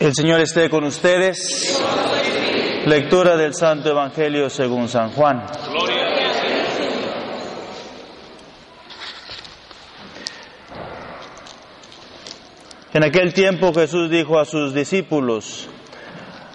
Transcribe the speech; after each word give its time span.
El 0.00 0.12
Señor 0.14 0.40
esté 0.40 0.70
con 0.70 0.84
ustedes. 0.84 1.76
Lectura 2.86 3.36
del 3.36 3.52
Santo 3.52 3.90
Evangelio 3.90 4.48
según 4.48 4.88
San 4.88 5.10
Juan. 5.10 5.44
En 12.94 13.02
aquel 13.02 13.34
tiempo 13.34 13.74
Jesús 13.74 14.08
dijo 14.08 14.38
a 14.38 14.44
sus 14.44 14.72
discípulos, 14.72 15.68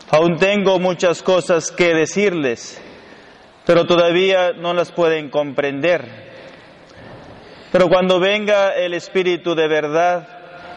aún 0.09 0.37
tengo 0.37 0.79
muchas 0.79 1.21
cosas 1.21 1.69
que 1.69 1.93
decirles, 1.93 2.81
pero 3.65 3.85
todavía 3.85 4.53
no 4.53 4.73
las 4.73 4.93
pueden 4.93 5.29
comprender. 5.29 6.31
Pero 7.73 7.89
cuando 7.89 8.21
venga 8.21 8.69
el 8.69 8.93
Espíritu 8.93 9.53
de 9.53 9.67
verdad, 9.67 10.32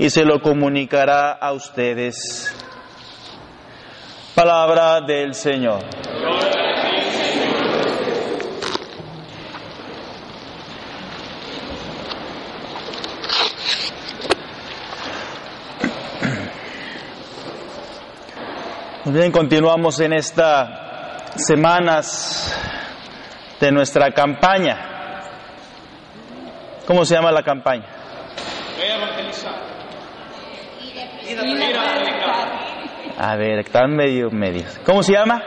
y 0.00 0.08
se 0.08 0.24
lo 0.24 0.40
comunicará 0.40 1.32
a 1.32 1.52
ustedes. 1.52 2.56
Palabra 4.34 5.02
del 5.02 5.34
Señor. 5.34 5.82
Bien, 19.04 19.30
continuamos 19.30 20.00
en 20.00 20.14
estas 20.14 20.70
semanas 21.36 22.58
de 23.60 23.70
nuestra 23.70 24.12
campaña. 24.12 24.78
¿Cómo 26.86 27.04
se 27.04 27.14
llama 27.16 27.30
la 27.30 27.42
campaña? 27.42 27.99
A 33.18 33.36
ver, 33.36 33.58
están 33.60 33.94
medio 33.94 34.30
medios. 34.30 34.78
¿Cómo 34.84 35.02
se 35.02 35.12
llama? 35.12 35.42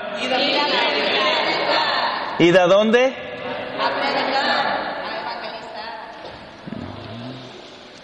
¿Ida 2.40 2.68
dónde? 2.68 3.14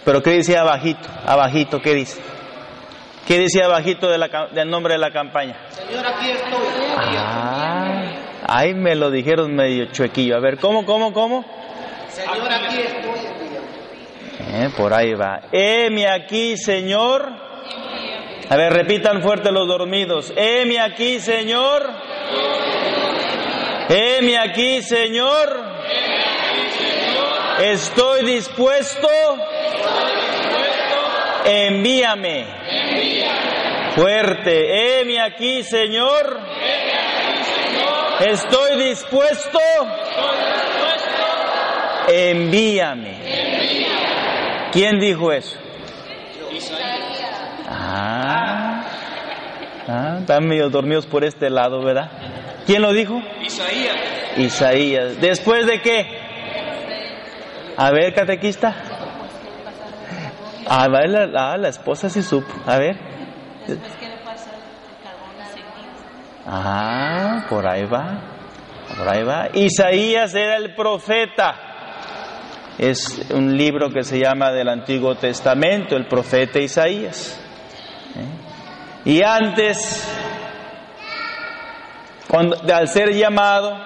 Pero 0.04 0.22
¿qué 0.22 0.30
dice 0.32 0.58
abajito? 0.58 1.08
Abajito, 1.26 1.80
¿qué 1.80 1.94
dice? 1.94 2.20
¿Qué 3.26 3.38
dice 3.38 3.62
abajito 3.62 4.10
de 4.10 4.18
la, 4.18 4.48
del 4.52 4.68
nombre 4.68 4.94
de 4.94 4.98
la 4.98 5.12
campaña? 5.12 5.56
Señor, 5.68 6.04
aquí 6.06 6.30
estoy. 6.30 6.66
Ah, 6.96 8.12
ahí 8.48 8.74
me 8.74 8.94
lo 8.96 9.10
dijeron 9.10 9.54
medio 9.54 9.86
chuequillo. 9.92 10.36
A 10.36 10.40
ver, 10.40 10.58
¿cómo, 10.58 10.84
cómo, 10.84 11.12
cómo? 11.12 11.44
Señor, 12.08 12.52
aquí 12.52 12.80
estoy. 12.80 13.20
Eh, 14.52 14.70
por 14.76 14.92
ahí 14.92 15.14
va. 15.14 15.42
Heme 15.52 16.08
aquí, 16.08 16.56
Señor. 16.56 17.49
A 18.50 18.56
ver, 18.56 18.72
repitan 18.72 19.22
fuerte 19.22 19.52
los 19.52 19.68
dormidos. 19.68 20.32
Heme 20.34 20.80
aquí, 20.80 21.20
Señor. 21.20 21.88
Heme 23.88 24.38
aquí, 24.38 24.82
Señor. 24.82 25.64
Estoy 27.62 28.24
dispuesto. 28.24 29.08
Envíame. 31.44 32.44
Fuerte. 33.94 34.98
Heme 34.98 35.20
aquí, 35.20 35.62
Señor. 35.62 36.40
Estoy 38.18 38.82
dispuesto. 38.88 39.60
Envíame. 42.08 43.14
¿Quién 44.72 44.98
dijo 44.98 45.30
eso? 45.30 45.56
Ah, 49.90 50.18
están 50.20 50.46
medio 50.46 50.70
dormidos 50.70 51.06
por 51.06 51.24
este 51.24 51.50
lado, 51.50 51.82
¿verdad? 51.82 52.10
¿Quién 52.66 52.82
lo 52.82 52.92
dijo? 52.92 53.20
Isaías. 53.42 53.96
Isaías. 54.36 55.20
¿Después 55.20 55.66
de 55.66 55.80
qué? 55.80 56.06
A 57.76 57.90
ver, 57.90 58.14
catequista. 58.14 58.74
Ah, 60.66 60.86
la, 60.88 61.26
la, 61.26 61.56
la 61.56 61.68
esposa 61.68 62.08
sí 62.08 62.22
supo. 62.22 62.52
A 62.66 62.78
ver. 62.78 62.96
Ah, 66.46 67.46
por 67.48 67.66
ahí 67.66 67.84
va. 67.84 68.20
Por 68.96 69.08
ahí 69.08 69.22
va. 69.24 69.48
Isaías 69.52 70.34
era 70.34 70.56
el 70.56 70.74
profeta. 70.74 71.54
Es 72.78 73.30
un 73.30 73.56
libro 73.56 73.90
que 73.90 74.04
se 74.04 74.18
llama 74.18 74.52
del 74.52 74.68
Antiguo 74.68 75.14
Testamento, 75.14 75.96
el 75.96 76.06
profeta 76.06 76.58
Isaías. 76.58 77.40
Y 79.04 79.22
antes, 79.22 80.06
cuando, 82.28 82.56
al 82.74 82.88
ser 82.88 83.14
llamado, 83.14 83.76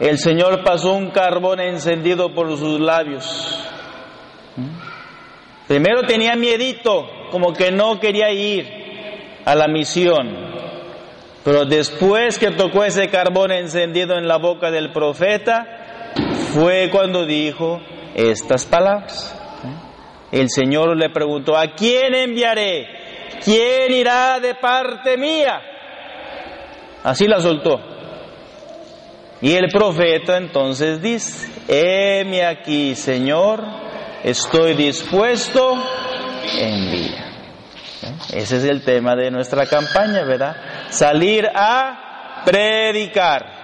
el 0.00 0.18
Señor 0.18 0.64
pasó 0.64 0.92
un 0.94 1.10
carbón 1.10 1.60
encendido 1.60 2.34
por 2.34 2.56
sus 2.56 2.80
labios. 2.80 3.60
¿Eh? 4.58 4.92
Primero 5.68 6.02
tenía 6.02 6.34
miedito, 6.34 7.06
como 7.30 7.52
que 7.52 7.70
no 7.70 8.00
quería 8.00 8.30
ir 8.32 8.68
a 9.44 9.54
la 9.54 9.68
misión. 9.68 10.52
Pero 11.44 11.64
después 11.64 12.38
que 12.38 12.50
tocó 12.50 12.84
ese 12.84 13.08
carbón 13.08 13.52
encendido 13.52 14.16
en 14.16 14.28
la 14.28 14.38
boca 14.38 14.70
del 14.70 14.92
profeta, 14.92 16.12
fue 16.52 16.90
cuando 16.90 17.24
dijo 17.24 17.80
estas 18.14 18.66
palabras. 18.66 19.38
El 20.30 20.50
Señor 20.50 20.96
le 20.96 21.10
preguntó, 21.10 21.56
¿a 21.56 21.74
quién 21.74 22.14
enviaré? 22.14 23.01
¿Quién 23.44 23.92
irá 23.92 24.40
de 24.40 24.54
parte 24.54 25.16
mía? 25.16 25.60
Así 27.04 27.26
la 27.26 27.40
soltó. 27.40 27.80
Y 29.40 29.54
el 29.54 29.68
profeta 29.72 30.36
entonces 30.36 31.02
dice, 31.02 31.50
heme 31.66 32.44
aquí, 32.46 32.94
Señor, 32.94 33.64
estoy 34.22 34.74
dispuesto, 34.74 35.74
envía. 36.58 37.32
Ese 38.32 38.58
es 38.58 38.64
el 38.64 38.84
tema 38.84 39.16
de 39.16 39.30
nuestra 39.30 39.66
campaña, 39.66 40.24
¿verdad? 40.24 40.56
Salir 40.90 41.48
a 41.52 42.42
predicar. 42.44 43.62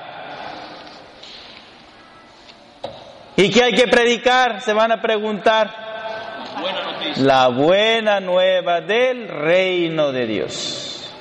¿Y 3.36 3.50
qué 3.50 3.62
hay 3.62 3.72
que 3.72 3.86
predicar? 3.86 4.60
Se 4.60 4.72
van 4.72 4.90
a 4.90 5.00
preguntar. 5.00 5.87
La 7.16 7.48
buena 7.48 8.20
nueva 8.20 8.80
del 8.80 9.28
reino 9.28 10.12
de 10.12 10.26
Dios. 10.26 11.12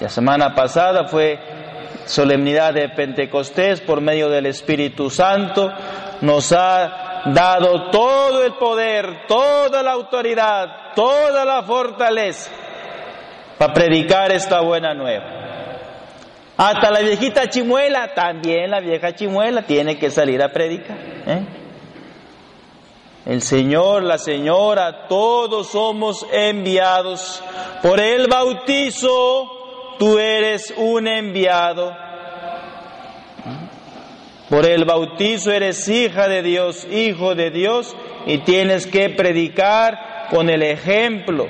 La 0.00 0.08
semana 0.08 0.54
pasada 0.54 1.06
fue 1.08 1.38
solemnidad 2.06 2.74
de 2.74 2.88
Pentecostés 2.88 3.80
por 3.80 4.00
medio 4.00 4.28
del 4.28 4.46
Espíritu 4.46 5.10
Santo. 5.10 5.72
Nos 6.20 6.52
ha 6.52 7.22
dado 7.26 7.90
todo 7.90 8.44
el 8.44 8.54
poder, 8.54 9.26
toda 9.26 9.82
la 9.82 9.92
autoridad, 9.92 10.92
toda 10.94 11.44
la 11.44 11.62
fortaleza 11.62 12.50
para 13.58 13.72
predicar 13.72 14.32
esta 14.32 14.60
buena 14.60 14.94
nueva. 14.94 15.24
Hasta 16.56 16.90
la 16.90 17.00
viejita 17.00 17.48
chimuela, 17.48 18.14
también 18.14 18.70
la 18.70 18.80
vieja 18.80 19.14
chimuela 19.14 19.62
tiene 19.62 19.98
que 19.98 20.10
salir 20.10 20.42
a 20.42 20.50
predicar. 20.50 20.96
¿eh? 21.26 21.42
El 23.26 23.40
Señor, 23.42 24.02
la 24.02 24.18
Señora, 24.18 25.06
todos 25.08 25.68
somos 25.68 26.26
enviados. 26.30 27.42
Por 27.82 28.00
el 28.00 28.28
bautizo, 28.28 29.96
tú 29.98 30.18
eres 30.18 30.72
un 30.76 31.08
enviado. 31.08 31.96
Por 34.50 34.66
el 34.66 34.84
bautizo 34.84 35.50
eres 35.50 35.88
hija 35.88 36.28
de 36.28 36.42
Dios, 36.42 36.86
hijo 36.90 37.34
de 37.34 37.50
Dios, 37.50 37.96
y 38.26 38.38
tienes 38.38 38.86
que 38.86 39.10
predicar 39.10 40.28
con 40.30 40.50
el 40.50 40.62
ejemplo 40.62 41.46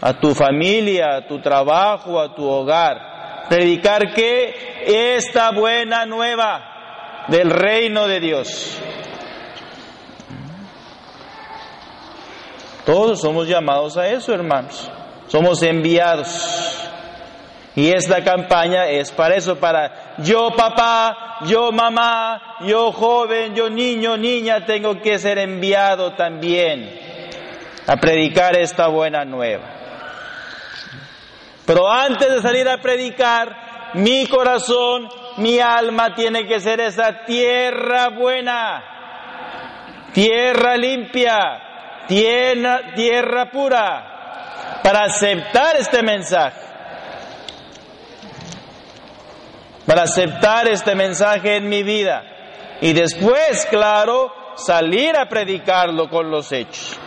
a 0.00 0.20
tu 0.20 0.34
familia, 0.34 1.16
a 1.16 1.26
tu 1.26 1.40
trabajo, 1.40 2.20
a 2.20 2.34
tu 2.34 2.46
hogar 2.46 3.16
predicar 3.48 4.12
que 4.12 5.14
esta 5.16 5.50
buena 5.52 6.06
nueva 6.06 7.24
del 7.28 7.50
reino 7.50 8.06
de 8.06 8.20
Dios. 8.20 8.80
Todos 12.86 13.20
somos 13.20 13.48
llamados 13.48 13.96
a 13.96 14.06
eso, 14.06 14.32
hermanos. 14.32 14.88
Somos 15.26 15.60
enviados. 15.62 16.28
Y 17.74 17.90
esta 17.90 18.22
campaña 18.22 18.86
es 18.86 19.10
para 19.10 19.34
eso, 19.34 19.56
para 19.56 20.14
yo 20.18 20.50
papá, 20.56 21.40
yo 21.44 21.72
mamá, 21.72 22.56
yo 22.60 22.90
joven, 22.90 23.54
yo 23.54 23.68
niño, 23.68 24.16
niña, 24.16 24.64
tengo 24.64 24.98
que 25.02 25.18
ser 25.18 25.36
enviado 25.36 26.14
también 26.14 26.98
a 27.86 27.96
predicar 27.96 28.56
esta 28.56 28.86
buena 28.86 29.26
nueva. 29.26 29.64
Pero 31.66 31.90
antes 31.90 32.30
de 32.30 32.40
salir 32.40 32.66
a 32.66 32.78
predicar, 32.78 33.92
mi 33.94 34.26
corazón, 34.26 35.08
mi 35.36 35.58
alma 35.58 36.14
tiene 36.14 36.46
que 36.46 36.60
ser 36.60 36.80
esa 36.80 37.24
tierra 37.26 38.08
buena, 38.08 38.82
tierra 40.14 40.78
limpia, 40.78 41.65
tierra, 42.06 42.94
tierra 42.94 43.50
pura, 43.50 44.80
para 44.82 45.04
aceptar 45.04 45.76
este 45.76 46.02
mensaje. 46.02 46.66
para 49.86 50.02
aceptar 50.02 50.68
este 50.68 50.94
mensaje 50.94 51.56
en 51.56 51.68
mi 51.68 51.82
vida 51.82 52.24
y 52.80 52.92
después, 52.92 53.66
claro, 53.70 54.32
salir 54.56 55.16
a 55.16 55.28
predicarlo 55.28 56.10
con 56.10 56.30
los 56.30 56.50
hechos. 56.52 56.98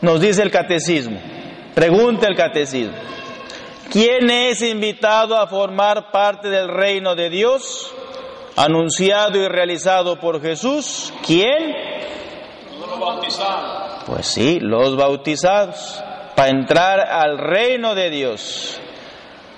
Nos 0.00 0.20
dice 0.20 0.42
el 0.42 0.50
catecismo, 0.50 1.20
pregunta 1.74 2.26
el 2.26 2.36
catecismo, 2.36 2.96
¿quién 3.90 4.30
es 4.30 4.62
invitado 4.62 5.36
a 5.36 5.46
formar 5.46 6.10
parte 6.10 6.48
del 6.48 6.68
reino 6.68 7.14
de 7.14 7.30
Dios? 7.30 7.94
Anunciado 8.56 9.38
y 9.38 9.48
realizado 9.48 10.18
por 10.18 10.40
Jesús. 10.40 11.12
¿Quién? 11.26 11.74
Los 12.78 12.98
bautizados. 12.98 14.04
Pues 14.06 14.26
sí, 14.26 14.58
los 14.60 14.96
bautizados, 14.96 16.02
para 16.34 16.50
entrar 16.50 17.00
al 17.00 17.38
reino 17.38 17.94
de 17.94 18.10
Dios. 18.10 18.80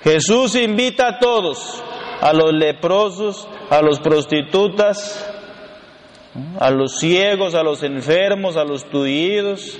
Jesús 0.03 0.55
invita 0.55 1.07
a 1.07 1.19
todos, 1.19 1.81
a 2.21 2.33
los 2.33 2.53
leprosos, 2.53 3.47
a 3.69 3.81
los 3.81 3.99
prostitutas, 3.99 5.29
a 6.59 6.69
los 6.71 6.99
ciegos, 6.99 7.55
a 7.55 7.63
los 7.63 7.83
enfermos, 7.83 8.57
a 8.57 8.63
los 8.63 8.85
tullidos, 8.89 9.77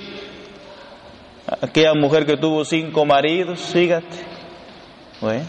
aquella 1.60 1.94
mujer 1.94 2.26
que 2.26 2.36
tuvo 2.36 2.64
cinco 2.64 3.04
maridos, 3.04 3.60
fíjate. 3.60 4.16
Bueno. 5.20 5.44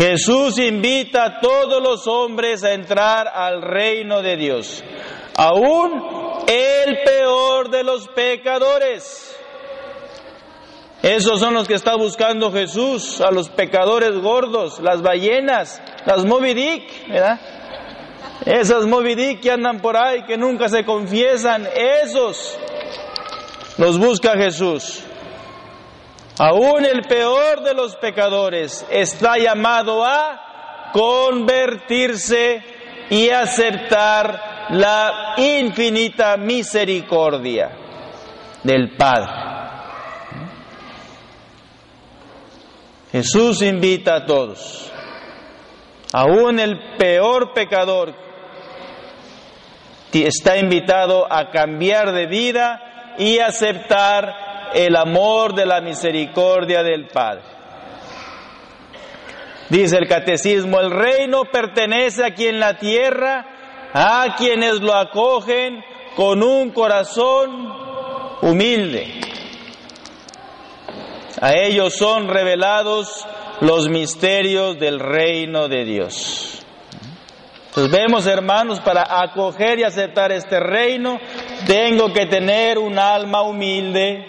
Jesús 0.00 0.58
invita 0.58 1.24
a 1.24 1.40
todos 1.40 1.82
los 1.82 2.06
hombres 2.06 2.64
a 2.64 2.72
entrar 2.72 3.28
al 3.28 3.60
reino 3.60 4.22
de 4.22 4.38
Dios, 4.38 4.82
aún 5.36 6.42
el 6.46 7.02
peor 7.04 7.68
de 7.68 7.84
los 7.84 8.08
pecadores. 8.08 9.36
Esos 11.02 11.38
son 11.38 11.52
los 11.52 11.68
que 11.68 11.74
está 11.74 11.96
buscando 11.96 12.50
Jesús, 12.50 13.20
a 13.20 13.30
los 13.30 13.50
pecadores 13.50 14.18
gordos, 14.18 14.80
las 14.80 15.02
ballenas, 15.02 15.82
las 16.06 16.24
Moby 16.24 16.54
Dick, 16.54 17.08
¿verdad? 17.08 17.38
Esas 18.46 18.86
Moby 18.86 19.14
Dick 19.14 19.40
que 19.40 19.50
andan 19.50 19.80
por 19.80 19.98
ahí, 19.98 20.22
que 20.22 20.38
nunca 20.38 20.70
se 20.70 20.82
confiesan, 20.82 21.68
esos 21.74 22.58
los 23.76 23.98
busca 23.98 24.32
Jesús. 24.32 25.04
Aún 26.42 26.86
el 26.86 27.02
peor 27.02 27.62
de 27.62 27.74
los 27.74 27.96
pecadores 27.96 28.86
está 28.88 29.36
llamado 29.36 30.02
a 30.02 30.88
convertirse 30.90 32.62
y 33.10 33.28
aceptar 33.28 34.68
la 34.70 35.34
infinita 35.36 36.38
misericordia 36.38 37.76
del 38.62 38.96
Padre. 38.96 39.30
Jesús 43.12 43.60
invita 43.60 44.14
a 44.14 44.24
todos, 44.24 44.90
aún 46.10 46.58
el 46.58 46.96
peor 46.96 47.52
pecador 47.52 48.14
está 50.10 50.56
invitado 50.56 51.30
a 51.30 51.50
cambiar 51.50 52.12
de 52.12 52.26
vida 52.28 53.14
y 53.18 53.40
aceptar 53.40 54.49
el 54.74 54.96
amor 54.96 55.54
de 55.54 55.66
la 55.66 55.80
misericordia 55.80 56.82
del 56.82 57.06
Padre. 57.08 57.42
Dice 59.68 59.96
el 59.96 60.08
catecismo, 60.08 60.80
el 60.80 60.90
reino 60.90 61.44
pertenece 61.44 62.24
aquí 62.24 62.46
en 62.46 62.58
la 62.58 62.78
tierra 62.78 63.46
a 63.92 64.34
quienes 64.36 64.80
lo 64.80 64.94
acogen 64.94 65.82
con 66.16 66.42
un 66.42 66.70
corazón 66.70 67.72
humilde 68.42 69.20
a 71.40 71.54
ellos 71.54 71.94
son 71.96 72.28
revelados 72.28 73.26
los 73.60 73.88
misterios 73.88 74.78
del 74.78 75.00
reino 75.00 75.68
de 75.68 75.84
Dios. 75.84 76.62
Entonces 77.68 77.92
vemos, 77.92 78.26
hermanos, 78.26 78.80
para 78.80 79.22
acoger 79.22 79.78
y 79.78 79.84
aceptar 79.84 80.32
este 80.32 80.60
reino, 80.60 81.18
tengo 81.66 82.12
que 82.12 82.26
tener 82.26 82.78
un 82.78 82.98
alma 82.98 83.42
humilde, 83.42 84.26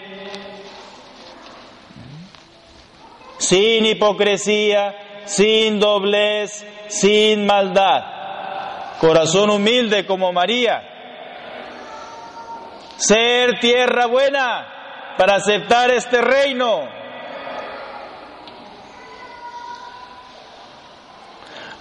sin 3.52 3.84
hipocresía, 3.84 5.22
sin 5.26 5.78
doblez, 5.78 6.66
sin 6.88 7.44
maldad. 7.44 8.96
Corazón 8.98 9.50
humilde 9.50 10.06
como 10.06 10.32
María. 10.32 10.82
Ser 12.96 13.60
tierra 13.60 14.06
buena 14.06 15.14
para 15.18 15.34
aceptar 15.34 15.90
este 15.90 16.22
reino. 16.22 16.88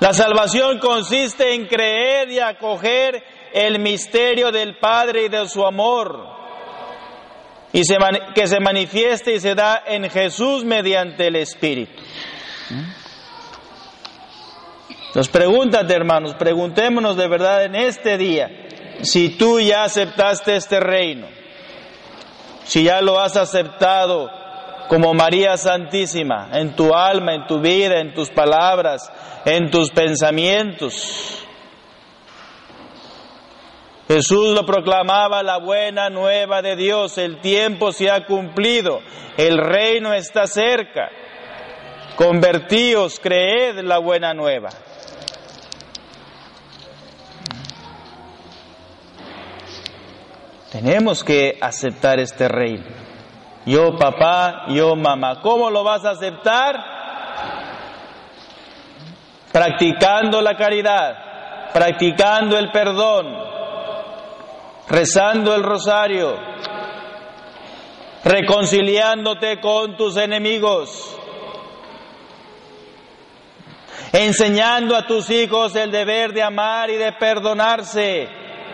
La 0.01 0.13
salvación 0.13 0.77
consiste 0.79 1.53
en 1.53 1.67
creer 1.67 2.31
y 2.31 2.39
acoger 2.39 3.23
el 3.53 3.79
misterio 3.79 4.51
del 4.51 4.77
Padre 4.77 5.27
y 5.27 5.29
de 5.29 5.47
su 5.47 5.65
amor, 5.65 6.40
y 7.73 7.81
que 8.35 8.47
se 8.47 8.59
manifieste 8.59 9.33
y 9.33 9.39
se 9.39 9.55
da 9.55 9.83
en 9.85 10.09
Jesús 10.09 10.63
mediante 10.63 11.27
el 11.27 11.35
Espíritu. 11.37 12.01
Nos 15.13 15.29
pregúntate, 15.29 15.93
hermanos, 15.93 16.35
preguntémonos 16.35 17.17
de 17.17 17.27
verdad 17.27 17.65
en 17.65 17.75
este 17.75 18.17
día 18.17 18.49
si 19.01 19.29
tú 19.29 19.59
ya 19.59 19.83
aceptaste 19.83 20.55
este 20.55 20.79
reino, 20.79 21.27
si 22.63 22.83
ya 22.83 23.01
lo 23.01 23.19
has 23.19 23.35
aceptado 23.35 24.29
como 24.87 25.13
María 25.13 25.57
Santísima, 25.57 26.49
en 26.53 26.75
tu 26.75 26.93
alma, 26.93 27.33
en 27.33 27.47
tu 27.47 27.59
vida, 27.59 27.99
en 27.99 28.13
tus 28.13 28.29
palabras, 28.29 29.11
en 29.45 29.71
tus 29.71 29.89
pensamientos. 29.91 31.40
Jesús 34.13 34.53
lo 34.53 34.65
proclamaba 34.65 35.41
la 35.41 35.57
buena 35.57 36.09
nueva 36.09 36.61
de 36.61 36.75
Dios, 36.75 37.17
el 37.17 37.39
tiempo 37.39 37.93
se 37.93 38.11
ha 38.11 38.25
cumplido, 38.25 38.99
el 39.37 39.57
reino 39.57 40.13
está 40.13 40.47
cerca. 40.47 41.09
Convertíos, 42.17 43.21
creed 43.21 43.79
la 43.79 43.99
buena 43.99 44.33
nueva. 44.33 44.67
Tenemos 50.73 51.23
que 51.23 51.57
aceptar 51.61 52.19
este 52.19 52.49
reino. 52.49 52.83
Yo 53.65 53.95
papá, 53.95 54.65
yo 54.67 54.93
mamá. 54.97 55.39
¿Cómo 55.41 55.69
lo 55.69 55.85
vas 55.85 56.03
a 56.03 56.11
aceptar? 56.11 56.75
Practicando 59.53 60.41
la 60.41 60.57
caridad, 60.57 61.71
practicando 61.71 62.57
el 62.57 62.71
perdón, 62.71 63.50
rezando 64.91 65.55
el 65.55 65.63
rosario, 65.63 66.37
reconciliándote 68.25 69.61
con 69.61 69.95
tus 69.95 70.17
enemigos, 70.17 71.17
enseñando 74.11 74.97
a 74.97 75.07
tus 75.07 75.29
hijos 75.29 75.77
el 75.77 75.91
deber 75.91 76.33
de 76.33 76.43
amar 76.43 76.89
y 76.89 76.97
de 76.97 77.13
perdonarse. 77.13 78.27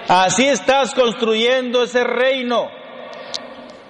Así 0.08 0.48
estás 0.48 0.96
construyendo 0.96 1.84
ese 1.84 2.04
reino. 2.04 2.68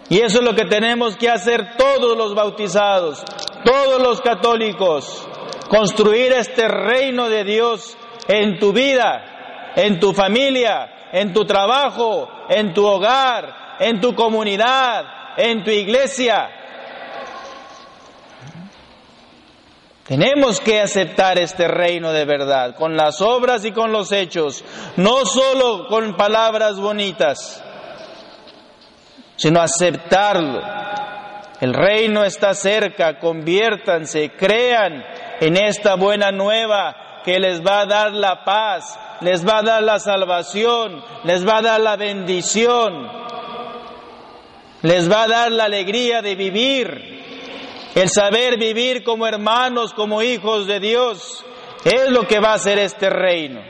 Y 0.09 0.19
eso 0.19 0.39
es 0.39 0.43
lo 0.43 0.53
que 0.53 0.65
tenemos 0.65 1.15
que 1.15 1.29
hacer 1.29 1.77
todos 1.77 2.17
los 2.17 2.35
bautizados, 2.35 3.23
todos 3.63 4.01
los 4.01 4.19
católicos, 4.21 5.25
construir 5.69 6.33
este 6.33 6.67
reino 6.67 7.29
de 7.29 7.43
Dios 7.45 7.97
en 8.27 8.59
tu 8.59 8.73
vida, 8.73 9.36
en 9.77 9.97
tu 9.97 10.11
familia, 10.13 11.09
en 11.13 11.31
tu 11.31 11.45
trabajo, 11.45 12.27
en 12.49 12.73
tu 12.73 12.85
hogar, 12.85 13.77
en 13.79 14.01
tu 14.01 14.13
comunidad, 14.13 15.05
en 15.37 15.63
tu 15.63 15.71
iglesia. 15.71 16.49
Tenemos 20.03 20.59
que 20.59 20.81
aceptar 20.81 21.39
este 21.39 21.69
reino 21.69 22.11
de 22.11 22.25
verdad, 22.25 22.75
con 22.75 22.97
las 22.97 23.21
obras 23.21 23.63
y 23.63 23.71
con 23.71 23.93
los 23.93 24.11
hechos, 24.11 24.65
no 24.97 25.25
solo 25.25 25.87
con 25.87 26.17
palabras 26.17 26.77
bonitas 26.77 27.63
sino 29.37 29.61
aceptarlo 29.61 30.61
El 31.61 31.73
reino 31.73 32.23
está 32.23 32.53
cerca, 32.53 33.17
conviértanse, 33.17 34.31
crean 34.31 35.03
en 35.39 35.57
esta 35.57 35.95
buena 35.95 36.31
nueva 36.31 37.21
que 37.23 37.39
les 37.39 37.65
va 37.65 37.81
a 37.81 37.85
dar 37.85 38.11
la 38.11 38.43
paz, 38.43 38.99
les 39.21 39.47
va 39.47 39.59
a 39.59 39.63
dar 39.63 39.83
la 39.83 39.99
salvación, 39.99 41.03
les 41.23 41.47
va 41.47 41.57
a 41.57 41.61
dar 41.61 41.79
la 41.79 41.95
bendición, 41.95 43.09
les 44.81 45.11
va 45.11 45.23
a 45.23 45.27
dar 45.27 45.51
la 45.51 45.65
alegría 45.65 46.21
de 46.21 46.35
vivir, 46.35 47.17
el 47.95 48.09
saber 48.09 48.57
vivir 48.57 49.03
como 49.03 49.27
hermanos, 49.27 49.93
como 49.93 50.21
hijos 50.21 50.67
de 50.67 50.79
Dios, 50.79 51.43
es 51.83 52.09
lo 52.09 52.27
que 52.27 52.39
va 52.39 52.51
a 52.51 52.55
hacer 52.55 52.77
este 52.79 53.09
reino. 53.09 53.61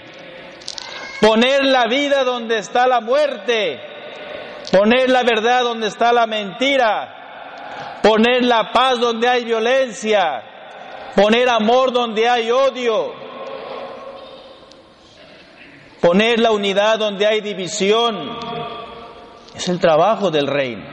Poner 1.21 1.63
la 1.65 1.85
vida 1.87 2.23
donde 2.23 2.57
está 2.59 2.87
la 2.87 3.01
muerte, 3.01 3.79
poner 4.71 5.09
la 5.09 5.23
verdad 5.23 5.63
donde 5.63 5.87
está 5.87 6.11
la 6.11 6.27
mentira, 6.27 7.99
poner 8.03 8.43
la 8.43 8.71
paz 8.71 8.99
donde 8.99 9.27
hay 9.27 9.45
violencia, 9.45 10.43
poner 11.15 11.49
amor 11.49 11.91
donde 11.91 12.27
hay 12.27 12.51
odio, 12.51 13.26
poner 16.07 16.39
la 16.39 16.51
unidad 16.51 16.99
donde 16.99 17.27
hay 17.27 17.41
división. 17.41 18.37
Es 19.53 19.67
el 19.67 19.77
trabajo 19.77 20.31
del 20.31 20.47
reino. 20.47 20.85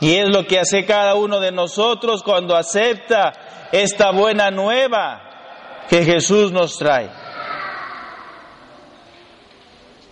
Y 0.00 0.16
es 0.16 0.28
lo 0.28 0.44
que 0.44 0.58
hace 0.58 0.84
cada 0.84 1.14
uno 1.14 1.38
de 1.38 1.52
nosotros 1.52 2.24
cuando 2.24 2.56
acepta 2.56 3.32
esta 3.70 4.10
buena 4.10 4.50
nueva 4.50 5.84
que 5.88 6.04
Jesús 6.04 6.50
nos 6.50 6.76
trae. 6.78 7.10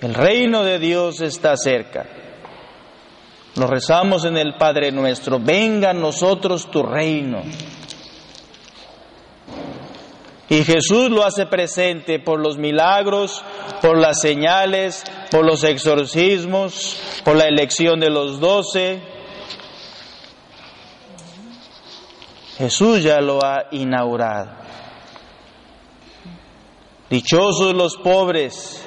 El 0.01 0.15
reino 0.15 0.63
de 0.63 0.79
Dios 0.79 1.21
está 1.21 1.57
cerca. 1.57 2.07
Lo 3.57 3.67
rezamos 3.67 4.25
en 4.25 4.37
el 4.37 4.55
Padre 4.55 4.93
nuestro. 4.93 5.41
Venga 5.41 5.91
a 5.91 5.95
nosotros 5.95 6.71
tu 6.71 6.85
reino. 6.85 7.43
Y 10.51 10.65
Jesús 10.65 11.11
lo 11.11 11.25
hace 11.25 11.47
presente 11.47 12.19
por 12.19 12.41
los 12.41 12.59
milagros, 12.59 13.45
por 13.81 13.97
las 13.97 14.21
señales, 14.21 15.05
por 15.31 15.47
los 15.47 15.63
exorcismos, 15.63 17.01
por 17.25 17.37
la 17.37 17.45
elección 17.45 18.01
de 18.01 18.11
los 18.11 18.41
doce. 18.41 19.01
Jesús 22.59 23.05
ya 23.05 23.21
lo 23.21 23.45
ha 23.45 23.69
inaugurado. 23.71 24.51
Dichosos 27.09 27.73
los 27.73 27.97
pobres 27.97 28.85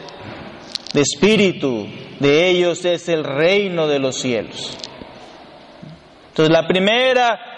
de 0.93 0.99
espíritu, 0.99 1.87
de 2.19 2.49
ellos 2.49 2.83
es 2.83 3.07
el 3.07 3.23
reino 3.23 3.87
de 3.87 3.99
los 3.99 4.17
cielos. 4.17 4.77
Entonces 6.27 6.51
la 6.51 6.67
primera 6.67 7.52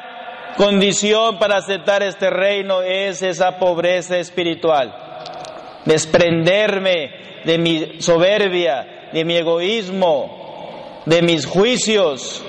condición 0.56 1.38
para 1.40 1.58
aceptar 1.58 2.04
este 2.04 2.30
reino 2.30 2.82
es 2.82 3.22
esa 3.22 3.58
pobreza 3.58 4.18
espiritual, 4.18 4.94
desprenderme 5.86 7.42
de 7.46 7.58
mi 7.58 8.02
soberbia, 8.02 9.10
de 9.14 9.24
mi 9.24 9.36
egoísmo, 9.38 11.02
de 11.06 11.22
mis 11.22 11.46
juicios, 11.46 12.44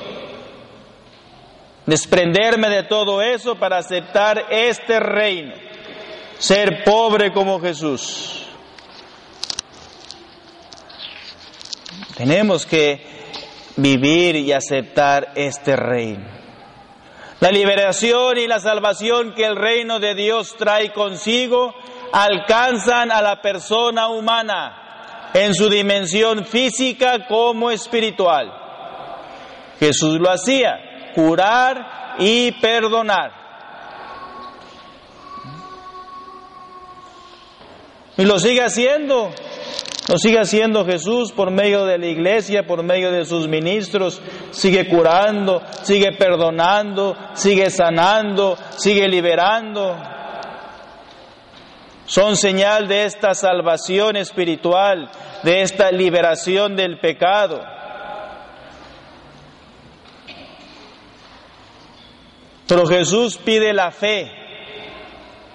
desprenderme 1.85 2.69
de 2.69 2.85
todo 2.85 3.23
eso 3.23 3.57
para 3.57 3.79
aceptar 3.79 4.47
este 4.51 4.99
reino, 4.99 5.55
ser 6.39 6.83
pobre 6.85 7.33
como 7.33 7.61
Jesús. 7.61 8.47
Tenemos 12.17 12.65
que 12.65 13.05
vivir 13.77 14.37
y 14.37 14.53
aceptar 14.53 15.33
este 15.35 15.77
reino. 15.77 16.36
La 17.41 17.51
liberación 17.51 18.39
y 18.39 18.47
la 18.47 18.61
salvación 18.61 19.35
que 19.35 19.45
el 19.45 19.57
reino 19.57 20.01
de 20.01 20.15
Dios 20.15 20.57
trae 20.57 20.93
consigo 20.93 21.75
alcanzan 22.13 23.11
a 23.11 23.21
la 23.21 23.43
persona 23.43 24.09
humana 24.09 25.31
en 25.35 25.55
su 25.55 25.69
dimensión 25.69 26.47
física 26.47 27.27
como 27.27 27.71
espiritual. 27.71 28.51
Jesús 29.79 30.19
lo 30.19 30.31
hacía, 30.31 31.13
curar 31.15 32.17
y 32.19 32.53
perdonar. 32.53 33.33
Y 38.17 38.25
lo 38.25 38.39
sigue 38.39 38.63
haciendo. 38.63 39.31
Lo 40.09 40.19
sigue 40.19 40.39
haciendo 40.39 40.85
Jesús 40.85 41.33
por 41.33 41.51
medio 41.51 41.85
de 41.85 41.99
la 41.99 42.07
iglesia, 42.07 42.65
por 42.65 42.85
medio 42.85 43.11
de 43.11 43.25
sus 43.25 43.49
ministros. 43.49 44.23
Sigue 44.53 44.89
curando, 44.89 45.63
sigue 45.83 46.13
perdonando, 46.13 47.17
sigue 47.35 47.71
sanando, 47.71 48.57
sigue 48.77 49.09
liberando. 49.09 49.97
Son 52.05 52.37
señal 52.37 52.87
de 52.87 53.03
esta 53.05 53.35
salvación 53.35 54.17
espiritual, 54.17 55.11
de 55.43 55.63
esta 55.63 55.91
liberación 55.91 56.77
del 56.77 57.01
pecado. 57.01 57.61
Pero 62.69 62.87
Jesús 62.87 63.39
pide 63.39 63.73
la 63.73 63.91
fe, 63.91 64.31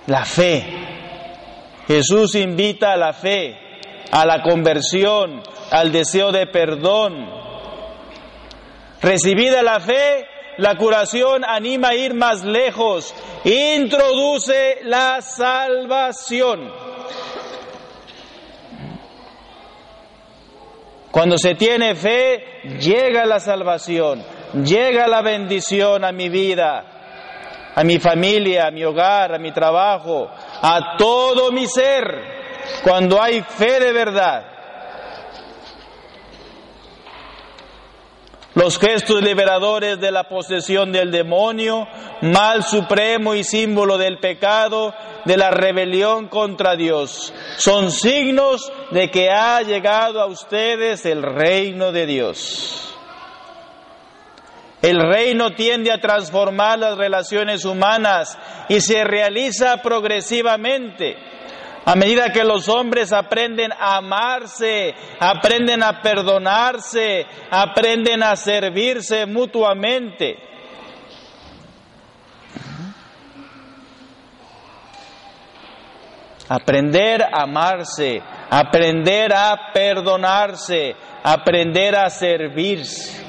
la 0.08 0.26
fe. 0.26 0.66
Jesús 1.88 2.36
invita 2.36 2.92
a 2.92 2.98
la 2.98 3.14
fe 3.14 3.71
a 4.12 4.26
la 4.26 4.42
conversión, 4.42 5.42
al 5.72 5.92
deseo 5.92 6.32
de 6.32 6.48
perdón. 6.48 7.30
Recibida 9.02 9.64
la 9.64 9.80
fe, 9.80 10.28
la 10.58 10.76
curación 10.76 11.44
anima 11.46 11.90
a 11.90 11.96
ir 11.96 12.14
más 12.14 12.44
lejos, 12.44 13.14
introduce 13.44 14.80
la 14.84 15.22
salvación. 15.22 16.72
Cuando 21.12 21.38
se 21.38 21.56
tiene 21.56 21.96
fe, 21.96 22.62
llega 22.80 23.26
la 23.26 23.40
salvación, 23.40 24.24
llega 24.64 25.08
la 25.08 25.22
bendición 25.22 26.06
a 26.06 26.12
mi 26.12 26.30
vida, 26.30 27.72
a 27.76 27.84
mi 27.84 28.00
familia, 28.00 28.68
a 28.68 28.72
mi 28.72 28.84
hogar, 28.84 29.36
a 29.36 29.40
mi 29.40 29.52
trabajo, 29.52 30.30
a 30.62 30.96
todo 30.98 31.52
mi 31.52 31.68
ser 31.68 32.41
cuando 32.84 33.22
hay 33.22 33.42
fe 33.42 33.80
de 33.80 33.94
verdad. 33.94 34.52
Los 38.54 38.78
gestos 38.78 39.22
liberadores 39.22 40.00
de 40.02 40.12
la 40.12 40.26
posesión 40.26 40.92
del 40.92 41.10
demonio, 41.10 41.88
mal 42.22 42.64
supremo 42.64 43.34
y 43.34 43.46
símbolo 43.46 43.98
del 43.98 44.20
pecado, 44.20 44.94
de 45.24 45.38
la 45.38 45.52
rebelión 45.52 46.28
contra 46.28 46.76
Dios, 46.76 47.34
son 47.58 47.92
signos 47.92 48.70
de 48.92 49.10
que 49.10 49.30
ha 49.30 49.62
llegado 49.62 50.20
a 50.20 50.26
ustedes 50.26 51.06
el 51.06 51.24
reino 51.24 51.94
de 51.94 52.06
Dios. 52.06 52.94
El 54.82 55.00
reino 55.00 55.52
tiende 55.52 55.92
a 55.92 56.02
transformar 56.02 56.80
las 56.80 56.98
relaciones 56.98 57.66
humanas 57.66 58.38
y 58.68 58.82
se 58.82 59.04
realiza 59.04 59.78
progresivamente 59.78 61.18
a 61.84 61.96
medida 61.96 62.32
que 62.32 62.44
los 62.44 62.70
hombres 62.70 63.12
aprenden 63.12 63.72
a 63.72 63.98
amarse, 63.98 64.94
aprenden 65.20 65.82
a 65.82 66.02
perdonarse, 66.02 67.26
aprenden 67.50 68.22
a 68.22 68.36
servirse 68.36 69.26
mutuamente. 69.26 70.38
Aprender 76.48 77.24
a 77.24 77.44
amarse, 77.44 78.22
aprender 78.50 79.34
a 79.34 79.72
perdonarse, 79.74 80.96
aprender 81.24 81.96
a 81.96 82.10
servirse. 82.10 83.26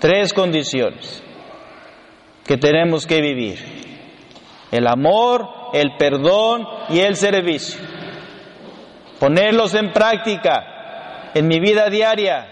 Tres 0.00 0.32
condiciones 0.32 1.22
que 2.44 2.56
tenemos 2.56 3.06
que 3.06 3.20
vivir. 3.20 3.58
El 4.70 4.86
amor, 4.86 5.57
el 5.72 5.96
perdón 5.96 6.66
y 6.88 7.00
el 7.00 7.16
servicio. 7.16 7.80
Ponerlos 9.18 9.74
en 9.74 9.92
práctica 9.92 11.30
en 11.34 11.46
mi 11.46 11.60
vida 11.60 11.88
diaria 11.90 12.46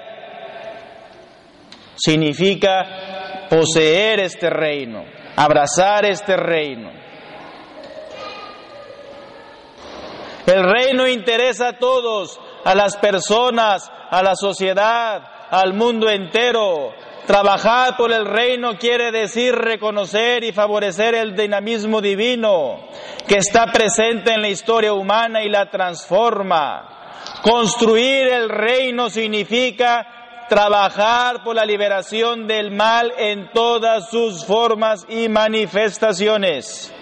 significa 1.96 3.46
poseer 3.48 4.20
este 4.20 4.50
reino, 4.50 5.04
abrazar 5.36 6.04
este 6.04 6.36
reino. 6.36 6.90
El 10.46 10.62
reino 10.62 11.08
interesa 11.08 11.68
a 11.68 11.78
todos, 11.78 12.38
a 12.64 12.74
las 12.74 12.96
personas, 12.96 13.90
a 14.10 14.22
la 14.22 14.36
sociedad, 14.36 15.22
al 15.50 15.74
mundo 15.74 16.08
entero. 16.08 16.92
Trabajar 17.26 17.96
por 17.96 18.12
el 18.12 18.24
reino 18.24 18.78
quiere 18.78 19.10
decir 19.10 19.52
reconocer 19.52 20.44
y 20.44 20.52
favorecer 20.52 21.16
el 21.16 21.34
dinamismo 21.34 22.00
divino 22.00 22.78
que 23.26 23.38
está 23.38 23.66
presente 23.66 24.32
en 24.32 24.42
la 24.42 24.48
historia 24.48 24.92
humana 24.92 25.42
y 25.42 25.48
la 25.48 25.68
transforma. 25.68 27.18
Construir 27.42 28.28
el 28.28 28.48
reino 28.48 29.10
significa 29.10 30.46
trabajar 30.48 31.42
por 31.42 31.56
la 31.56 31.64
liberación 31.64 32.46
del 32.46 32.70
mal 32.70 33.12
en 33.18 33.50
todas 33.52 34.08
sus 34.08 34.44
formas 34.44 35.04
y 35.08 35.28
manifestaciones. 35.28 36.92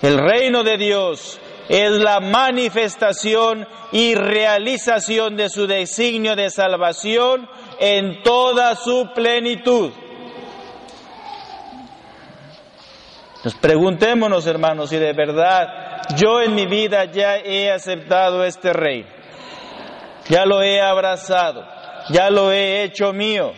El 0.00 0.18
reino 0.18 0.62
de 0.62 0.76
Dios 0.76 1.40
es 1.68 1.90
la 1.92 2.20
manifestación 2.20 3.66
y 3.92 4.14
realización 4.14 5.36
de 5.36 5.48
su 5.48 5.66
designio 5.66 6.36
de 6.36 6.50
salvación 6.50 7.48
en 7.78 8.22
toda 8.22 8.76
su 8.76 9.10
plenitud. 9.14 9.92
Nos 13.44 13.54
preguntémonos, 13.54 14.46
hermanos, 14.46 14.90
si 14.90 14.98
de 14.98 15.12
verdad 15.12 16.02
yo 16.16 16.40
en 16.40 16.54
mi 16.54 16.66
vida 16.66 17.06
ya 17.06 17.38
he 17.38 17.70
aceptado 17.70 18.44
este 18.44 18.72
rey, 18.72 19.04
ya 20.28 20.46
lo 20.46 20.62
he 20.62 20.80
abrazado, 20.80 21.66
ya 22.10 22.30
lo 22.30 22.52
he 22.52 22.84
hecho 22.84 23.12
mío. 23.12 23.52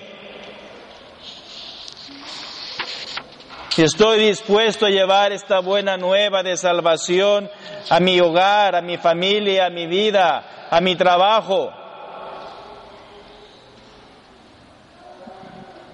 Si 3.74 3.82
estoy 3.82 4.20
dispuesto 4.20 4.86
a 4.86 4.88
llevar 4.88 5.32
esta 5.32 5.58
buena 5.58 5.96
nueva 5.96 6.44
de 6.44 6.56
salvación 6.56 7.50
a 7.90 7.98
mi 7.98 8.20
hogar, 8.20 8.76
a 8.76 8.80
mi 8.80 8.98
familia, 8.98 9.66
a 9.66 9.70
mi 9.70 9.88
vida, 9.88 10.68
a 10.70 10.80
mi 10.80 10.94
trabajo. 10.94 11.72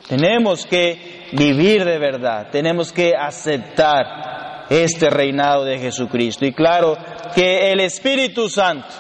Tenemos 0.07 0.67
que 0.67 1.29
vivir 1.33 1.87
de 1.87 1.99
verdad, 1.99 2.49
tenemos 2.53 2.93
que 2.93 3.17
aceptar 3.17 4.67
este 4.69 5.09
reinado 5.09 5.65
de 5.65 5.79
Jesucristo. 5.79 6.45
Y 6.45 6.53
claro 6.53 6.99
que 7.35 7.73
el 7.73 7.81
Espíritu 7.81 8.51
Santo, 8.51 8.95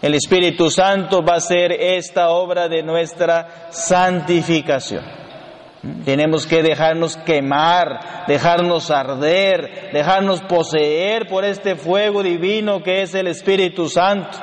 el 0.00 0.14
Espíritu 0.14 0.70
Santo 0.70 1.20
va 1.24 1.34
a 1.34 1.40
ser 1.40 1.72
esta 1.72 2.28
obra 2.28 2.68
de 2.68 2.84
nuestra 2.84 3.66
santificación. 3.70 5.22
Tenemos 6.04 6.46
que 6.46 6.62
dejarnos 6.62 7.16
quemar, 7.16 8.24
dejarnos 8.28 8.88
arder, 8.92 9.90
dejarnos 9.92 10.40
poseer 10.42 11.26
por 11.26 11.44
este 11.44 11.74
fuego 11.74 12.22
divino 12.22 12.84
que 12.84 13.02
es 13.02 13.14
el 13.16 13.26
Espíritu 13.26 13.88
Santo. 13.88 14.38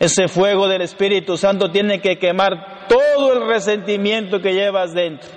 Ese 0.00 0.26
fuego 0.26 0.66
del 0.66 0.82
Espíritu 0.82 1.36
Santo 1.36 1.70
tiene 1.70 2.00
que 2.00 2.18
quemar 2.18 2.88
todo 2.88 3.32
el 3.32 3.46
resentimiento 3.46 4.40
que 4.40 4.54
llevas 4.54 4.92
dentro, 4.92 5.28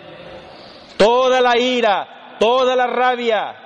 toda 0.97 1.39
la 1.41 1.59
ira, 1.59 2.37
toda 2.39 2.75
la 2.75 2.87
rabia, 2.87 3.64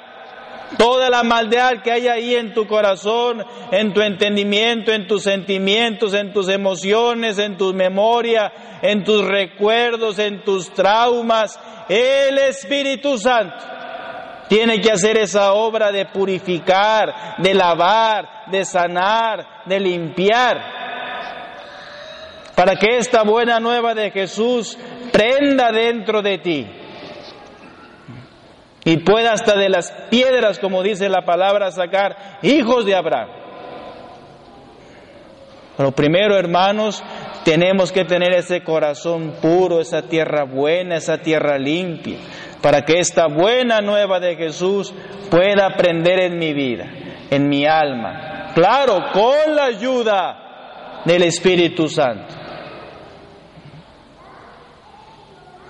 toda 0.78 1.10
la 1.10 1.24
maldad 1.24 1.82
que 1.84 1.92
hay 1.92 2.08
ahí 2.08 2.36
en 2.36 2.54
tu 2.54 2.68
corazón, 2.68 3.46
en 3.72 3.94
tu 3.94 4.02
entendimiento, 4.02 4.92
en 4.92 5.08
tus 5.08 5.24
sentimientos, 5.24 6.14
en 6.14 6.34
tus 6.34 6.50
emociones, 6.50 7.40
en 7.40 7.58
tu 7.58 7.74
memoria, 7.74 8.52
en 8.82 9.04
tus 9.04 9.26
recuerdos, 9.26 10.20
en 10.20 10.44
tus 10.44 10.72
traumas, 10.74 11.60
el 11.88 12.38
Espíritu 12.38 13.18
Santo 13.18 13.64
tiene 14.48 14.82
que 14.82 14.92
hacer 14.92 15.18
esa 15.18 15.54
obra 15.54 15.92
de 15.92 16.06
purificar, 16.06 17.36
de 17.38 17.54
lavar, 17.54 18.46
de 18.48 18.66
sanar, 18.66 19.64
de 19.66 19.80
limpiar, 19.80 20.80
para 22.56 22.76
que 22.76 22.98
esta 22.98 23.24
buena 23.24 23.60
nueva 23.60 23.94
de 23.94 24.12
Jesús 24.12 24.78
prenda 25.12 25.72
dentro 25.72 26.22
de 26.22 26.38
ti 26.40 26.79
y 28.86 28.98
pueda 28.98 29.34
hasta 29.34 29.58
de 29.58 29.70
las 29.70 29.92
piedras, 30.10 30.60
como 30.60 30.84
dice 30.84 31.10
la 31.10 31.26
palabra, 31.26 31.72
sacar 31.72 32.40
hijos 32.42 32.86
de 32.86 32.96
Abraham. 32.96 33.30
Pero 35.78 35.92
primero, 35.92 36.38
hermanos, 36.38 37.04
tenemos 37.46 37.92
que 37.92 38.04
tener 38.04 38.34
ese 38.34 38.64
corazón 38.64 39.36
puro, 39.42 39.80
esa 39.80 40.02
tierra 40.02 40.44
buena, 40.44 40.98
esa 40.98 41.20
tierra 41.20 41.58
limpia, 41.58 42.18
para 42.62 42.84
que 42.84 43.00
esta 43.00 43.28
buena 43.28 43.80
nueva 43.80 44.20
de 44.20 44.36
Jesús 44.36 44.94
pueda 45.30 45.68
aprender 45.68 46.20
en 46.20 46.38
mi 46.38 46.54
vida, 46.54 46.86
en 47.30 47.48
mi 47.48 47.66
alma. 47.66 48.52
Claro, 48.54 49.06
con 49.14 49.56
la 49.56 49.66
ayuda 49.66 51.02
del 51.06 51.24
Espíritu 51.24 51.88
Santo. 51.88 52.36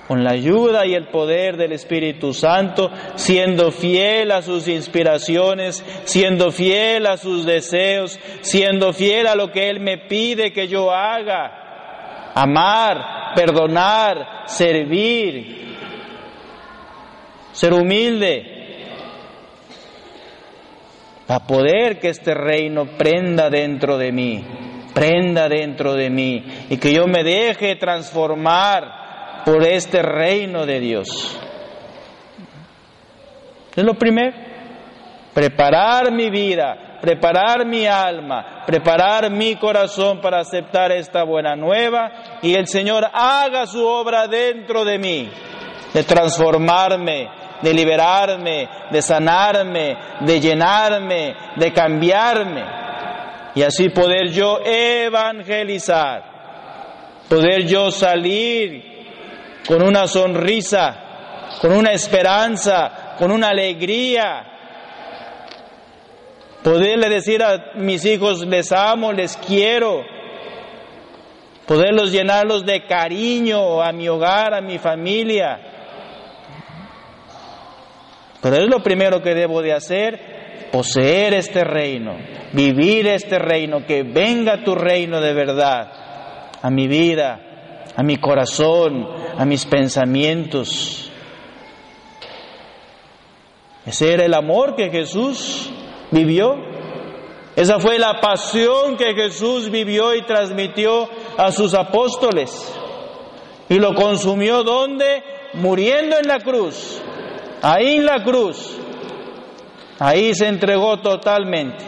Con 0.09 0.23
la 0.23 0.31
ayuda 0.31 0.87
y 0.87 0.95
el 0.95 1.09
poder 1.09 1.55
del 1.55 1.71
Espíritu 1.71 2.33
Santo, 2.33 2.89
siendo 3.13 3.71
fiel 3.71 4.31
a 4.31 4.41
sus 4.41 4.67
inspiraciones, 4.67 5.85
siendo 6.03 6.51
fiel 6.51 7.05
a 7.05 7.15
sus 7.15 7.45
deseos, 7.45 8.19
siendo 8.41 8.91
fiel 8.91 9.27
a 9.27 9.35
lo 9.35 9.51
que 9.51 9.69
Él 9.69 9.79
me 9.79 9.99
pide 9.99 10.51
que 10.51 10.67
yo 10.67 10.91
haga, 10.91 12.31
amar, 12.33 13.35
perdonar, 13.35 14.45
servir, 14.47 15.75
ser 17.51 17.71
humilde, 17.71 18.87
para 21.27 21.45
poder 21.45 21.99
que 21.99 22.09
este 22.09 22.33
reino 22.33 22.97
prenda 22.97 23.51
dentro 23.51 23.95
de 23.99 24.11
mí, 24.11 24.43
prenda 24.91 25.47
dentro 25.47 25.93
de 25.93 26.09
mí 26.09 26.43
y 26.67 26.77
que 26.77 26.95
yo 26.95 27.05
me 27.05 27.23
deje 27.23 27.75
transformar 27.75 28.98
por 29.45 29.63
este 29.63 30.01
reino 30.01 30.65
de 30.65 30.79
Dios. 30.79 31.39
Es 33.75 33.83
lo 33.83 33.93
primero. 33.93 34.35
Preparar 35.33 36.11
mi 36.11 36.29
vida, 36.29 36.97
preparar 36.99 37.65
mi 37.65 37.85
alma, 37.85 38.63
preparar 38.65 39.29
mi 39.31 39.55
corazón 39.55 40.19
para 40.19 40.39
aceptar 40.39 40.91
esta 40.91 41.23
buena 41.23 41.55
nueva 41.55 42.39
y 42.41 42.55
el 42.55 42.67
Señor 42.67 43.05
haga 43.13 43.67
su 43.67 43.85
obra 43.85 44.27
dentro 44.27 44.83
de 44.83 44.97
mí, 44.97 45.29
de 45.93 46.03
transformarme, 46.03 47.29
de 47.61 47.73
liberarme, 47.73 48.67
de 48.91 49.01
sanarme, 49.01 49.97
de 50.21 50.39
llenarme, 50.41 51.35
de 51.55 51.71
cambiarme 51.71 52.79
y 53.55 53.61
así 53.61 53.89
poder 53.89 54.29
yo 54.31 54.59
evangelizar, 54.65 56.23
poder 57.29 57.65
yo 57.65 57.91
salir 57.91 58.88
con 59.67 59.81
una 59.81 60.07
sonrisa, 60.07 61.57
con 61.61 61.71
una 61.71 61.91
esperanza, 61.91 63.15
con 63.17 63.31
una 63.31 63.49
alegría. 63.49 64.45
Poderle 66.63 67.09
decir 67.09 67.43
a 67.43 67.73
mis 67.75 68.03
hijos, 68.05 68.45
les 68.45 68.71
amo, 68.71 69.11
les 69.11 69.37
quiero. 69.37 70.03
Poderlos 71.65 72.11
llenarlos 72.11 72.65
de 72.65 72.85
cariño 72.85 73.81
a 73.81 73.91
mi 73.91 74.07
hogar, 74.07 74.53
a 74.53 74.61
mi 74.61 74.79
familia. 74.79 75.59
Pero 78.41 78.55
es 78.55 78.67
lo 78.67 78.81
primero 78.81 79.21
que 79.21 79.35
debo 79.35 79.61
de 79.61 79.73
hacer, 79.73 80.69
poseer 80.71 81.33
este 81.33 81.63
reino, 81.63 82.17
vivir 82.53 83.07
este 83.07 83.37
reino, 83.37 83.85
que 83.85 84.03
venga 84.03 84.63
tu 84.63 84.75
reino 84.75 85.19
de 85.19 85.33
verdad 85.33 85.91
a 86.61 86.69
mi 86.69 86.87
vida, 86.87 87.48
a 87.99 88.03
mi 88.03 88.15
corazón, 88.15 89.09
a 89.37 89.43
mis 89.43 89.65
pensamientos. 89.65 91.11
Ese 93.85 94.13
era 94.13 94.23
el 94.23 94.33
amor 94.33 94.77
que 94.77 94.89
Jesús 94.89 95.69
vivió. 96.09 96.55
Esa 97.57 97.77
fue 97.77 97.99
la 97.99 98.21
pasión 98.21 98.95
que 98.95 99.13
Jesús 99.13 99.69
vivió 99.69 100.15
y 100.15 100.21
transmitió 100.21 101.09
a 101.37 101.51
sus 101.51 101.73
apóstoles. 101.73 102.73
Y 103.67 103.79
lo 103.79 103.93
consumió 103.93 104.63
donde? 104.63 105.21
Muriendo 105.55 106.15
en 106.19 106.27
la 106.29 106.39
cruz. 106.39 107.01
Ahí 107.61 107.97
en 107.97 108.05
la 108.05 108.23
cruz. 108.23 108.77
Ahí 109.99 110.33
se 110.35 110.47
entregó 110.47 111.01
totalmente. 111.01 111.83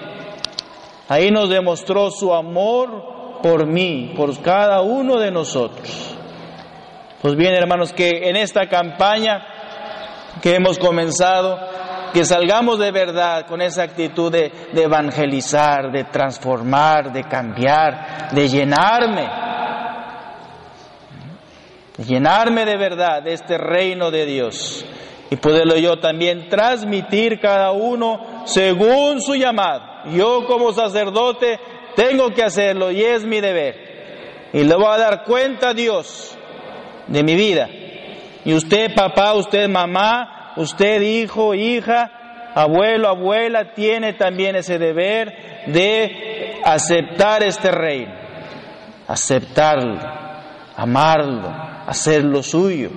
Ahí 1.08 1.32
nos 1.32 1.47
demostró 1.47 2.12
su 2.12 2.34
amor 2.34 3.20
por 3.41 3.65
mí, 3.65 4.13
por 4.15 4.41
cada 4.41 4.82
uno 4.82 5.17
de 5.19 5.32
nosotros. 5.32 6.15
Pues 7.21 7.36
bien, 7.36 7.54
hermanos, 7.54 7.93
que 7.93 8.30
en 8.30 8.36
esta 8.36 8.67
campaña 8.67 9.45
que 10.41 10.56
hemos 10.56 10.80
comenzado, 10.80 11.60
que 12.13 12.25
salgamos 12.25 12.80
de 12.80 12.91
verdad 12.91 13.45
con 13.47 13.62
esa 13.62 13.84
actitud 13.84 14.32
de, 14.32 14.51
evangelizar, 14.73 15.91
de 15.91 16.06
transformar, 16.06 17.12
de 17.12 17.23
cambiar, 17.23 18.32
de 18.32 18.47
llenarme, 18.47 19.30
de 21.97 22.04
llenarme 22.04 22.65
de 22.65 22.77
verdad 22.77 23.21
de 23.21 23.34
este 23.34 23.58
reino 23.58 24.10
de 24.10 24.25
Dios 24.25 24.86
y 25.30 25.36
poderlo 25.38 25.77
yo 25.77 25.99
también 25.99 26.49
transmitir 26.49 27.39
cada 27.39 27.71
uno 27.71 28.43
según 28.45 29.21
su 29.21 29.36
llamado. 29.36 29.82
Yo 30.13 30.45
como 30.47 30.73
sacerdote 30.73 31.60
tengo 31.95 32.32
que 32.32 32.43
hacerlo 32.43 32.91
y 32.91 33.01
es 33.04 33.23
mi 33.23 33.41
deber. 33.41 34.49
Y 34.54 34.63
le 34.63 34.75
voy 34.75 34.88
a 34.88 34.97
dar 34.97 35.23
cuenta 35.23 35.69
a 35.69 35.73
Dios 35.73 36.38
de 37.08 37.23
mi 37.23 37.36
vida. 37.36 37.69
Y 38.43 38.54
usted 38.54 38.93
papá, 38.95 39.34
usted 39.34 39.67
mamá, 39.67 40.54
usted 40.56 41.01
hijo, 41.01 41.54
hija, 41.54 42.51
abuelo, 42.56 43.08
abuela, 43.08 43.73
tiene 43.73 44.13
también 44.13 44.56
ese 44.56 44.77
deber 44.77 45.63
de 45.67 46.60
aceptar 46.63 47.43
este 47.43 47.71
reino, 47.71 48.13
aceptarlo, 49.08 49.99
amarlo, 50.75 51.49
hacerlo 51.88 52.43
suyo 52.43 52.89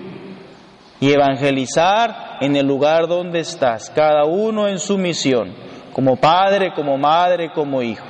y 1.00 1.12
evangelizar 1.12 2.38
en 2.40 2.56
el 2.56 2.66
lugar 2.66 3.06
donde 3.06 3.40
estás, 3.40 3.90
cada 3.90 4.24
uno 4.24 4.68
en 4.68 4.78
su 4.78 4.96
misión, 4.96 5.54
como 5.92 6.16
padre, 6.16 6.72
como 6.74 6.96
madre, 6.96 7.50
como 7.52 7.82
hijo. 7.82 8.04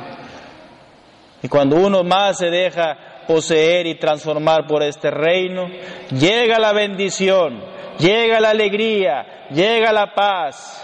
Y 1.45 1.49
cuando 1.49 1.77
uno 1.77 2.03
más 2.03 2.39
se 2.39 2.49
deja 2.49 2.97
poseer 3.29 3.87
y 3.87 3.97
transformar 3.97 4.67
por 4.67 4.83
este 4.83 5.11
reino, 5.11 5.69
llega 6.11 6.59
la 6.59 6.73
bendición, 6.73 7.63
llega 7.99 8.41
la 8.41 8.49
alegría, 8.49 9.49
llega 9.51 9.93
la 9.93 10.15
paz, 10.15 10.83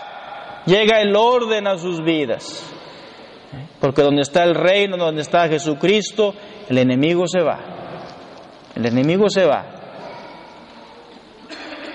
llega 0.67 1.01
el 1.01 1.17
orden 1.17 1.67
a 1.67 1.79
sus 1.79 2.05
vidas. 2.05 2.63
Porque 3.81 4.03
donde 4.03 4.21
está 4.21 4.45
el 4.45 4.55
reino, 4.55 4.99
donde 4.99 5.23
está 5.23 5.49
Jesucristo, 5.49 6.35
el 6.69 6.77
enemigo 6.77 7.27
se 7.27 7.41
va. 7.41 7.61
El 8.77 8.85
enemigo 8.85 9.31
se 9.31 9.47
va. 9.47 9.65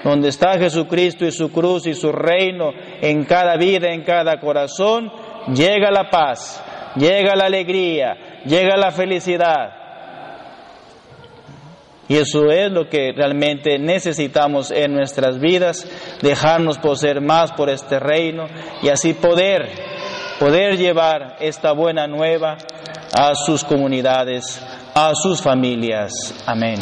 Donde 0.03 0.29
está 0.29 0.57
Jesucristo 0.57 1.23
y 1.23 1.31
su 1.31 1.51
cruz 1.51 1.85
y 1.85 1.93
su 1.93 2.11
reino 2.11 2.71
en 2.99 3.25
cada 3.25 3.57
vida, 3.57 3.89
en 3.89 4.03
cada 4.03 4.39
corazón, 4.39 5.11
llega 5.53 5.91
la 5.91 6.09
paz, 6.09 6.63
llega 6.95 7.35
la 7.35 7.45
alegría, 7.45 8.34
llega 8.45 8.77
la 8.77 8.91
felicidad. 8.91 9.85
Y 12.07 12.17
eso 12.17 12.51
es 12.51 12.71
lo 12.71 12.87
que 12.87 13.13
realmente 13.15 13.79
necesitamos 13.79 14.69
en 14.69 14.93
nuestras 14.93 15.39
vidas, 15.39 15.87
dejarnos 16.21 16.77
poseer 16.77 17.19
más 17.19 17.51
por 17.53 17.69
este 17.69 17.99
reino 17.99 18.45
y 18.83 18.89
así 18.89 19.13
poder, 19.15 19.67
poder 20.39 20.77
llevar 20.77 21.37
esta 21.39 21.71
buena 21.71 22.05
nueva 22.05 22.57
a 23.11 23.33
sus 23.33 23.63
comunidades, 23.63 24.63
a 24.93 25.13
sus 25.15 25.41
familias. 25.41 26.11
Amén. 26.45 26.77